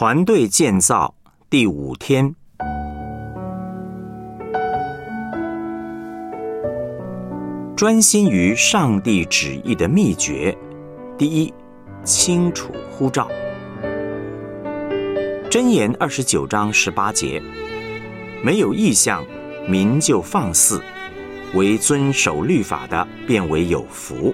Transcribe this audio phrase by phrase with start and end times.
[0.00, 1.12] 团队建造
[1.50, 2.32] 第五天，
[7.76, 10.56] 专心于上帝旨意的秘诀。
[11.18, 11.52] 第一，
[12.04, 13.28] 清楚呼召。
[15.50, 17.42] 箴言二十九章十八节：
[18.40, 19.26] 没有意向，
[19.68, 20.80] 民就放肆；
[21.54, 24.32] 为遵守律法的，便为有福。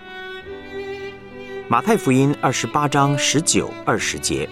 [1.69, 4.46] 马太福音二十八章十九二十节。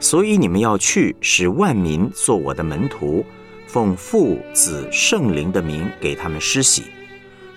[0.00, 3.24] 所以你们要去，使万民做我的门徒，
[3.66, 6.84] 奉父子圣灵的名给他们施洗。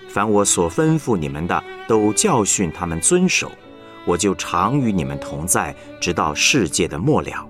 [0.08, 3.50] 凡我所吩咐你们的，都教训他们遵守。
[4.04, 7.48] 我就常与你们同在，直到世界的末了。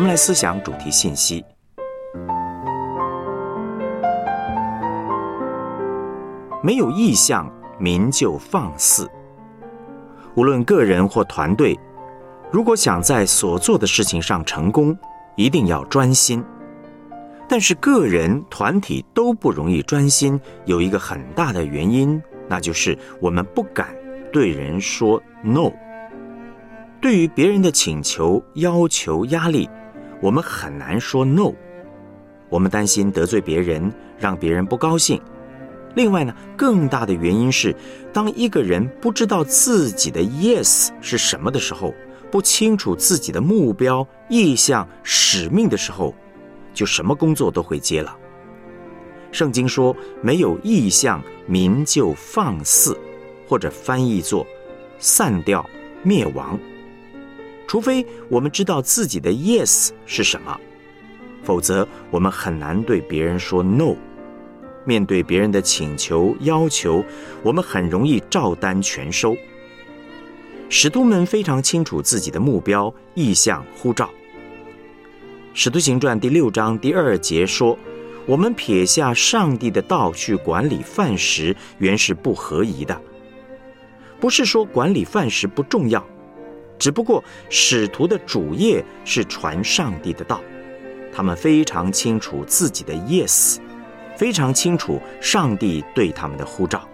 [0.00, 1.44] 们来思想主题信息。
[6.62, 9.08] 没有意向，民就放肆。
[10.34, 11.78] 无论个人或团队，
[12.50, 14.96] 如果想在所做的事情上成功，
[15.36, 16.42] 一定要专心。
[17.48, 23.88] 但是个人、团体都不容易专心，有一个很大的原因，那就是我们不敢
[24.32, 25.70] 对人说 “no”。
[27.02, 29.68] 对于别人的请求、要求、压力。
[30.20, 31.52] 我们很难说 no，
[32.48, 35.20] 我们担心得罪别人，让别人不高兴。
[35.94, 37.74] 另外呢，更大的原因是，
[38.12, 41.92] 当一个人不知道自己的 yes 是什么的时候，
[42.30, 46.14] 不清楚自己的目标、意向、使命的时候，
[46.72, 48.16] 就什么工作都会接了。
[49.32, 52.96] 圣经说，没有意向，民就放肆，
[53.48, 54.46] 或者翻译作
[54.98, 55.68] 散掉、
[56.02, 56.58] 灭亡。
[57.70, 60.58] 除非我们知道自己的 yes 是什么，
[61.44, 63.94] 否则我们很难对别人说 no。
[64.84, 67.04] 面对别人的请求要求，
[67.44, 69.36] 我们很容易照单全收。
[70.68, 74.10] 使徒们非常清楚自己的目标、意向、呼召。
[75.54, 77.78] 使徒行传第六章第二节说
[78.26, 83.00] ：“我们撇下上帝的道去管理饭食，原是不合宜的。”
[84.18, 86.04] 不是说管理饭食不重要。
[86.80, 90.40] 只不过使徒的主业是传上帝的道，
[91.14, 93.58] 他们非常清楚自己的 yes，
[94.16, 96.88] 非常清楚上帝对他们的呼召。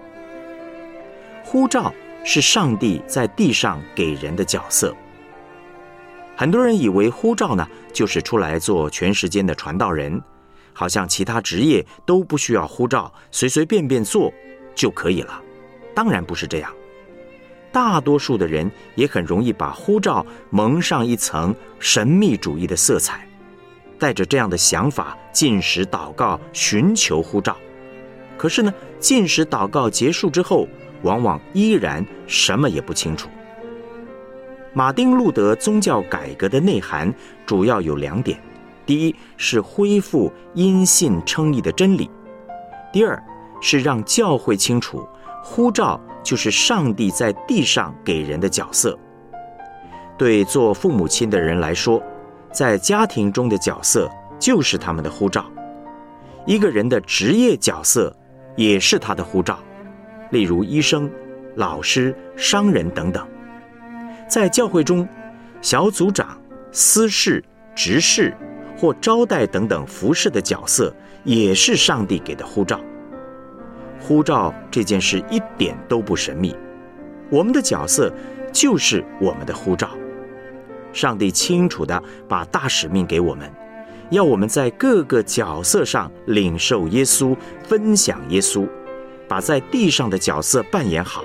[1.45, 4.93] 呼召是上帝在地上给人的角色。
[6.37, 10.21] 很多人以为呼召呢，就是出来做全时间的传道人，
[10.73, 14.33] 好像其他职业都不需要呼召，随随便便做
[14.75, 15.41] 就可以了。
[15.95, 16.76] 当然不是这样。
[17.73, 23.27] 大多数的人也很容易把呼召蒙上一层神秘主义的色彩，
[23.99, 27.57] 带着这样的想法进食祷告寻求呼召，
[28.39, 30.67] 可是呢，进食祷告结束之后，
[31.03, 33.29] 往往依然什么也不清楚。
[34.73, 37.13] 马丁路德宗教改革的内涵
[37.47, 38.39] 主要有两点：
[38.85, 42.09] 第一是恢复因信称义的真理；
[42.93, 43.23] 第二
[43.61, 45.07] 是让教会清楚
[45.47, 46.01] 呼召。
[46.27, 48.99] 就是上帝在地上给人的角色。
[50.19, 52.03] 对做父母亲的人来说，
[52.51, 55.47] 在家庭中的角色就是他们的护照。
[56.47, 58.13] 一个人的职业角色
[58.57, 59.61] 也是他的护照，
[60.31, 61.09] 例如医生、
[61.55, 63.25] 老师、商人等等。
[64.29, 65.09] 在教会中，
[65.63, 66.37] 小组长、
[66.73, 67.41] 司事、
[67.73, 68.37] 执事
[68.77, 70.93] 或招待等等服饰的角色，
[71.23, 72.81] 也是上帝给的护照。
[74.01, 76.55] 呼召这件事一点都不神秘，
[77.31, 78.13] 我们的角色
[78.53, 79.91] 就是我们的呼召。
[80.93, 83.53] 上帝清楚的把大使命给我们，
[84.11, 88.67] 要我们在各个角色上领受耶稣，分享耶稣，
[89.29, 91.25] 把在地上的角色扮演好，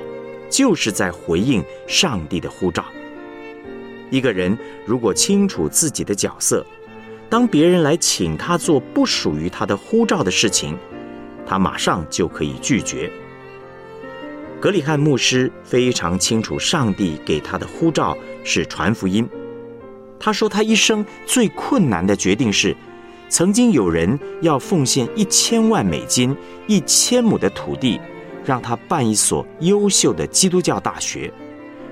[0.50, 2.84] 就是在回应上帝的呼召。
[4.10, 6.66] 一个人如果清楚自己的角色，
[7.30, 10.78] 当别人来请他做不属于他的呼召的事情。
[11.46, 13.12] 他马上就可以拒绝。
[14.60, 19.28] 格里汉牧师非常清楚，上帝给他的呼召是传福音。
[20.20, 22.78] 他说，他一生最困难的决定是，
[23.28, 28.00] 曾经有人要奉献一千万美金、一千亩的土地，
[28.46, 31.34] 让他办一所优秀的基督教大学，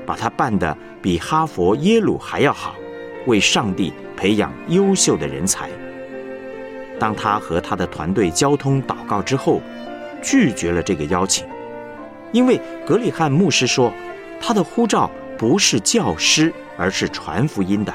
[0.05, 2.75] 把他办得比哈佛、耶鲁还要好，
[3.25, 5.71] 为上帝培养优秀的人才。
[6.99, 9.61] 当他和他的团队交通祷告之后，
[10.21, 11.47] 拒绝了这个邀请，
[12.33, 13.91] 因为格里汉牧师说，
[14.41, 17.93] 他的呼召不是教师，而是传福音的。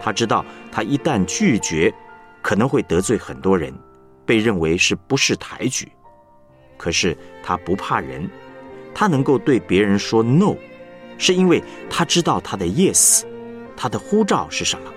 [0.00, 1.92] 他知道，他一旦拒绝，
[2.40, 3.74] 可能会得罪很多人，
[4.24, 5.90] 被认为是不识抬举。
[6.76, 8.30] 可是他不怕人，
[8.94, 10.54] 他能够对别人说 “no”，
[11.18, 11.60] 是因为
[11.90, 13.24] 他知道他的 “yes”，
[13.76, 14.92] 他的呼召是什么。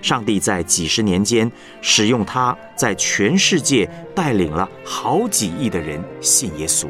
[0.00, 1.50] 上帝在几十年间
[1.80, 6.86] 使用他，在全世界带领了好几亿的人信耶稣。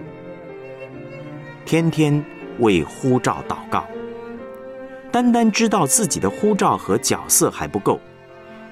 [1.64, 2.24] 天天
[2.58, 3.86] 为呼召祷告，
[5.10, 8.00] 单单知道自己的呼召和角色还不够，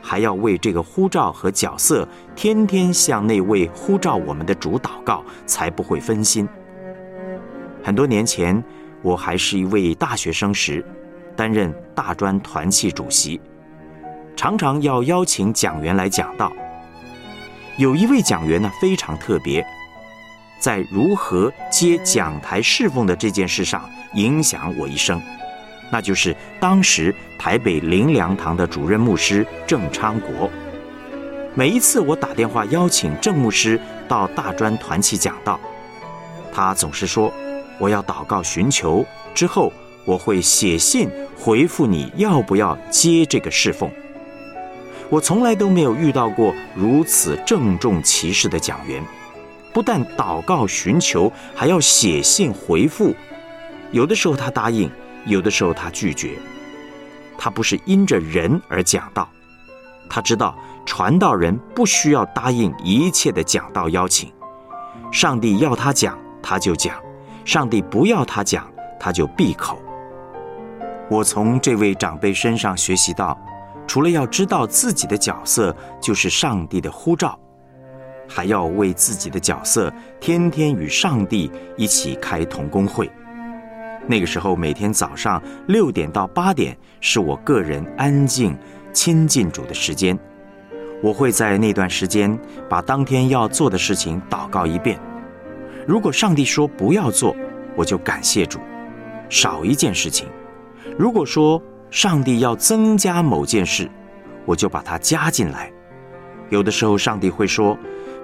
[0.03, 6.49] 还要为这个呼召和角色天天向那位呼召我们的主祷告，才不会分心。
[7.83, 8.63] 很多年前，
[9.03, 10.85] 我还是一位大学生时，
[11.37, 13.41] 担任大专团契主席。
[14.37, 16.53] 常常要邀请讲员来讲道。
[17.79, 19.67] 有一位讲员呢非常特别，
[20.59, 25.21] 在如何接讲台侍奉的这件事上影响我一生，
[25.91, 30.51] 那就是当时台北灵粮堂的主任牧师郑昌国。
[31.55, 35.59] 每一次我打电话邀请郑牧师到大专团契讲道，
[36.53, 37.33] 他总是说
[37.79, 39.05] 我要祷告寻求，
[39.35, 39.73] 之后
[40.05, 43.91] 我会写信回复你要不要接这个侍奉。
[45.09, 49.01] 我从来都没有遇到过如此郑重其事的讲员，
[49.73, 53.15] 不但祷告寻求，还要写信回复。
[53.93, 54.91] 有的时候他答应，
[55.25, 56.37] 有的时候他拒绝。
[57.39, 59.29] 他不是因着人而讲道，
[60.11, 64.33] 他知道传道人不需要答应一切的讲道邀请。
[65.13, 66.95] 上帝要他讲，他就讲；
[67.45, 68.69] 上帝不要他讲，
[68.99, 69.81] 他就闭口。
[71.09, 73.39] 我从这位长辈身上学习到。
[73.87, 77.39] 除了要知道自己的角色就是上帝的呼召，
[78.29, 83.11] 还要为自己的角色天天与上帝一起开同工会。
[84.09, 88.57] 那个时候，每天早上六点到八点是我个人安静
[88.93, 90.19] 亲近主的时间。
[91.03, 94.99] 我会在那段时间把当天要做的事情祷告一遍。
[95.87, 97.37] 如果上帝说不要做，
[97.77, 98.59] 我就感谢主，
[99.29, 100.29] 少一件事情。
[100.99, 103.91] 如果说，上帝要增加某件事，
[104.45, 105.73] 我就把它加进来。
[106.51, 107.77] 有的时候，上帝会说：“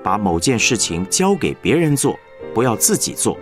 [0.03, 2.19] 把某件事情交给别人做，
[2.55, 3.39] 不要自己做。”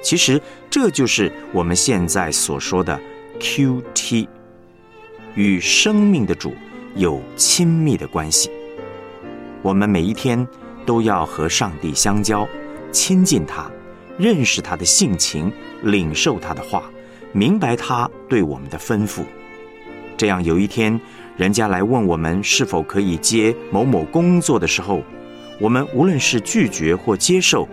[0.00, 0.40] 其实，
[0.70, 2.98] 这就是我们现在所说的
[3.40, 4.28] “Q T”，
[5.34, 6.54] 与生命的主
[6.94, 8.50] 有亲密的关系。
[9.60, 10.46] 我们每一天
[10.86, 12.46] 都要和上帝相交，
[12.92, 13.68] 亲近他，
[14.16, 15.52] 认识他的性情，
[15.82, 16.84] 领受他的话，
[17.32, 19.24] 明白他对我们的吩咐。
[20.18, 21.00] 这样有一天，
[21.36, 25.00] 人家来问我们是否可以接某某工作的时候，
[25.60, 27.68] 我们无论是拒绝或接受，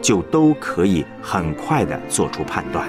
[0.00, 2.88] 就都可以很快的做出判断。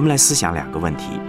[0.00, 1.20] 我们来思想两个问题：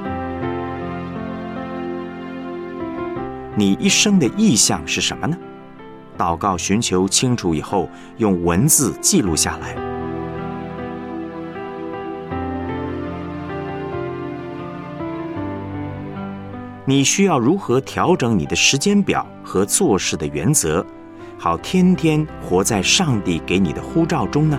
[3.53, 5.35] 你一生的意向是什么呢？
[6.17, 9.75] 祷告寻求清楚以后，用文字记录下来。
[16.85, 20.85] 你需要如何调整你的时间表和做事的原则，
[21.37, 24.57] 好天天活在上帝给你的呼召中呢？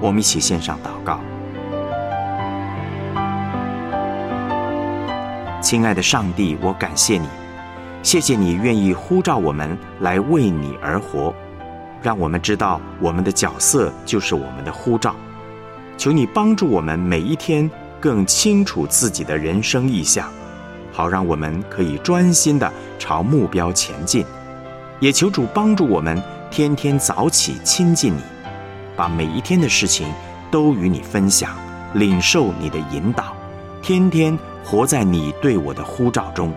[0.00, 1.20] 我们一起献上祷告，
[5.62, 7.26] 亲爱的上帝，我感谢你，
[8.02, 11.34] 谢谢你愿意呼召我们来为你而活，
[12.02, 15.16] 让我们知道我们的角色就是我们的呼召。
[15.96, 20.30] 求你帮助我们每一天更清楚自己的人生意向，
[20.92, 24.24] 好让我们可以专心的朝目标前进。
[25.00, 28.20] 也求主帮助我们天天早起亲近你。
[28.96, 30.08] 把每一天的事情
[30.50, 31.50] 都与你分享，
[31.94, 33.36] 领受你的引导，
[33.82, 36.52] 天天活在你对我的呼召中。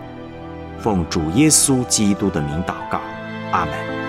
[0.78, 2.98] 奉主耶稣基督的名祷告，
[3.52, 3.99] 阿门。